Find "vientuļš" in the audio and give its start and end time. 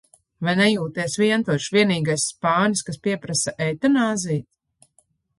1.23-1.67